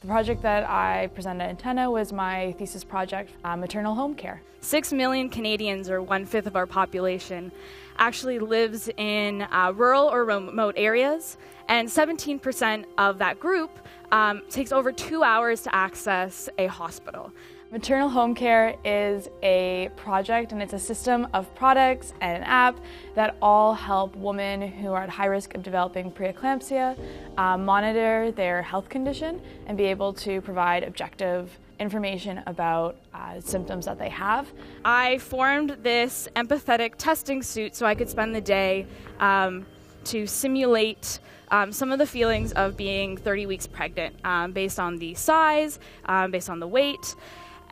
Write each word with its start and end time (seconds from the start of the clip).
The 0.00 0.06
project 0.06 0.40
that 0.40 0.66
I 0.66 1.08
presented 1.08 1.44
at 1.44 1.50
Antenna 1.50 1.90
was 1.90 2.10
my 2.10 2.52
thesis 2.52 2.82
project, 2.82 3.34
uh, 3.44 3.54
maternal 3.54 3.94
home 3.94 4.14
care. 4.14 4.40
Six 4.62 4.94
million 4.94 5.28
Canadians, 5.28 5.90
or 5.90 6.00
one 6.00 6.24
fifth 6.24 6.46
of 6.46 6.56
our 6.56 6.66
population, 6.66 7.52
actually 7.98 8.38
lives 8.38 8.88
in 8.96 9.42
uh, 9.42 9.74
rural 9.76 10.04
or 10.04 10.24
remote 10.24 10.76
areas, 10.78 11.36
and 11.68 11.86
17% 11.86 12.86
of 12.96 13.18
that 13.18 13.38
group 13.38 13.78
um, 14.10 14.40
takes 14.48 14.72
over 14.72 14.90
two 14.90 15.22
hours 15.22 15.60
to 15.64 15.74
access 15.74 16.48
a 16.56 16.66
hospital. 16.66 17.30
Maternal 17.72 18.08
Home 18.08 18.34
Care 18.34 18.74
is 18.84 19.28
a 19.44 19.90
project 19.94 20.50
and 20.50 20.60
it's 20.60 20.72
a 20.72 20.78
system 20.78 21.28
of 21.32 21.54
products 21.54 22.12
and 22.20 22.38
an 22.38 22.42
app 22.42 22.80
that 23.14 23.36
all 23.40 23.74
help 23.74 24.16
women 24.16 24.60
who 24.60 24.88
are 24.88 25.04
at 25.04 25.08
high 25.08 25.26
risk 25.26 25.54
of 25.54 25.62
developing 25.62 26.10
preeclampsia 26.10 26.98
uh, 27.38 27.56
monitor 27.56 28.32
their 28.32 28.60
health 28.60 28.88
condition 28.88 29.40
and 29.68 29.78
be 29.78 29.84
able 29.84 30.12
to 30.12 30.40
provide 30.40 30.82
objective 30.82 31.56
information 31.78 32.42
about 32.46 32.96
uh, 33.14 33.40
symptoms 33.40 33.84
that 33.84 34.00
they 34.00 34.08
have. 34.08 34.52
I 34.84 35.18
formed 35.18 35.76
this 35.84 36.28
empathetic 36.34 36.96
testing 36.98 37.40
suit 37.40 37.76
so 37.76 37.86
I 37.86 37.94
could 37.94 38.10
spend 38.10 38.34
the 38.34 38.40
day 38.40 38.84
um, 39.20 39.64
to 40.06 40.26
simulate 40.26 41.20
um, 41.52 41.70
some 41.70 41.92
of 41.92 42.00
the 42.00 42.06
feelings 42.06 42.50
of 42.52 42.76
being 42.76 43.16
30 43.16 43.46
weeks 43.46 43.68
pregnant 43.68 44.16
um, 44.24 44.50
based 44.50 44.80
on 44.80 44.96
the 44.96 45.14
size, 45.14 45.78
um, 46.06 46.32
based 46.32 46.50
on 46.50 46.58
the 46.58 46.66
weight. 46.66 47.14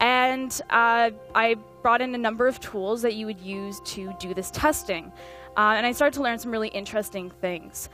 And 0.00 0.60
uh, 0.70 1.10
I 1.34 1.56
brought 1.82 2.00
in 2.00 2.14
a 2.14 2.18
number 2.18 2.46
of 2.46 2.60
tools 2.60 3.02
that 3.02 3.14
you 3.14 3.26
would 3.26 3.40
use 3.40 3.80
to 3.86 4.14
do 4.20 4.34
this 4.34 4.50
testing. 4.50 5.12
Uh, 5.56 5.74
and 5.76 5.84
I 5.84 5.92
started 5.92 6.14
to 6.18 6.22
learn 6.22 6.38
some 6.38 6.52
really 6.52 6.68
interesting 6.68 7.30
things. 7.30 7.88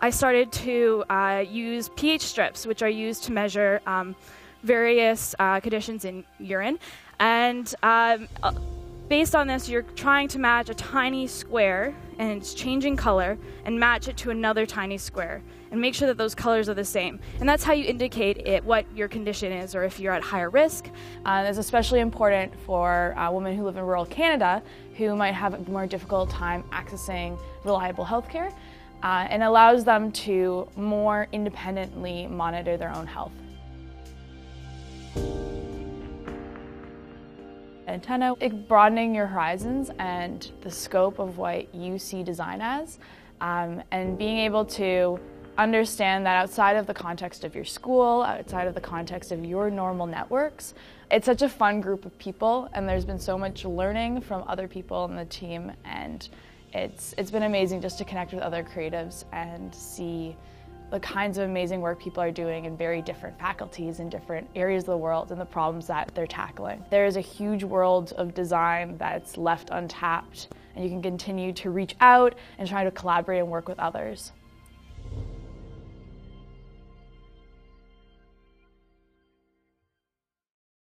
I 0.00 0.10
started 0.10 0.52
to 0.52 1.04
uh, 1.10 1.44
use 1.48 1.90
pH 1.96 2.22
strips, 2.22 2.66
which 2.66 2.82
are 2.82 2.88
used 2.88 3.24
to 3.24 3.32
measure 3.32 3.80
um, 3.86 4.14
various 4.62 5.34
uh, 5.38 5.58
conditions 5.60 6.04
in 6.04 6.24
urine. 6.38 6.78
And 7.18 7.74
um, 7.82 8.28
uh, 8.42 8.52
based 9.08 9.34
on 9.34 9.46
this, 9.46 9.68
you're 9.68 9.82
trying 9.82 10.28
to 10.28 10.38
match 10.38 10.68
a 10.68 10.74
tiny 10.74 11.26
square 11.26 11.94
and 12.18 12.30
it's 12.30 12.52
changing 12.52 12.96
color 12.96 13.38
and 13.64 13.78
match 13.78 14.08
it 14.08 14.16
to 14.18 14.30
another 14.30 14.66
tiny 14.66 14.98
square 14.98 15.42
and 15.70 15.80
make 15.80 15.94
sure 15.94 16.08
that 16.08 16.18
those 16.18 16.34
colors 16.34 16.68
are 16.68 16.74
the 16.74 16.84
same. 16.84 17.20
And 17.40 17.48
that's 17.48 17.64
how 17.64 17.72
you 17.72 17.84
indicate 17.84 18.46
it, 18.46 18.64
what 18.64 18.84
your 18.94 19.08
condition 19.08 19.52
is 19.52 19.74
or 19.74 19.84
if 19.84 19.98
you're 20.00 20.12
at 20.12 20.22
higher 20.22 20.50
risk. 20.50 20.88
Uh, 21.24 21.44
it's 21.46 21.58
especially 21.58 22.00
important 22.00 22.52
for 22.60 23.16
uh, 23.16 23.30
women 23.30 23.56
who 23.56 23.64
live 23.64 23.76
in 23.76 23.84
rural 23.84 24.06
Canada 24.06 24.62
who 24.96 25.14
might 25.14 25.32
have 25.32 25.54
a 25.54 25.70
more 25.70 25.86
difficult 25.86 26.28
time 26.28 26.62
accessing 26.72 27.38
reliable 27.64 28.04
health 28.04 28.28
care 28.28 28.52
uh, 29.02 29.26
and 29.30 29.42
allows 29.42 29.84
them 29.84 30.10
to 30.10 30.68
more 30.76 31.28
independently 31.32 32.26
monitor 32.26 32.76
their 32.76 32.92
own 32.94 33.06
health. 33.06 33.32
Antenna, 37.88 38.34
broadening 38.68 39.14
your 39.14 39.26
horizons 39.26 39.90
and 39.98 40.52
the 40.60 40.70
scope 40.70 41.18
of 41.18 41.38
what 41.38 41.74
you 41.74 41.98
see 41.98 42.22
design 42.22 42.60
as, 42.60 42.98
um, 43.40 43.82
and 43.90 44.18
being 44.18 44.38
able 44.38 44.64
to 44.64 45.18
understand 45.56 46.24
that 46.24 46.36
outside 46.36 46.76
of 46.76 46.86
the 46.86 46.94
context 46.94 47.42
of 47.42 47.54
your 47.54 47.64
school, 47.64 48.22
outside 48.22 48.68
of 48.68 48.74
the 48.74 48.80
context 48.80 49.32
of 49.32 49.44
your 49.44 49.70
normal 49.70 50.06
networks, 50.06 50.74
it's 51.10 51.26
such 51.26 51.42
a 51.42 51.48
fun 51.48 51.80
group 51.80 52.04
of 52.04 52.16
people, 52.18 52.68
and 52.74 52.88
there's 52.88 53.04
been 53.04 53.18
so 53.18 53.36
much 53.36 53.64
learning 53.64 54.20
from 54.20 54.44
other 54.46 54.68
people 54.68 55.04
in 55.06 55.16
the 55.16 55.24
team, 55.24 55.72
and 55.84 56.28
it's 56.72 57.14
it's 57.16 57.30
been 57.30 57.44
amazing 57.44 57.80
just 57.80 57.98
to 57.98 58.04
connect 58.04 58.32
with 58.32 58.42
other 58.42 58.62
creatives 58.62 59.24
and 59.32 59.74
see 59.74 60.36
the 60.90 61.00
kinds 61.00 61.36
of 61.38 61.48
amazing 61.48 61.80
work 61.80 61.98
people 62.00 62.22
are 62.22 62.30
doing 62.30 62.64
in 62.64 62.76
very 62.76 63.02
different 63.02 63.38
faculties 63.38 64.00
in 64.00 64.08
different 64.08 64.48
areas 64.54 64.84
of 64.84 64.86
the 64.86 64.96
world 64.96 65.30
and 65.30 65.40
the 65.40 65.44
problems 65.44 65.86
that 65.86 66.10
they're 66.14 66.26
tackling. 66.26 66.82
There 66.90 67.06
is 67.06 67.16
a 67.16 67.20
huge 67.20 67.62
world 67.62 68.12
of 68.16 68.34
design 68.34 68.96
that's 68.96 69.36
left 69.36 69.68
untapped 69.70 70.48
and 70.74 70.84
you 70.84 70.90
can 70.90 71.02
continue 71.02 71.52
to 71.54 71.70
reach 71.70 71.94
out 72.00 72.34
and 72.58 72.68
try 72.68 72.84
to 72.84 72.90
collaborate 72.90 73.40
and 73.40 73.48
work 73.48 73.68
with 73.68 73.78
others. 73.78 74.32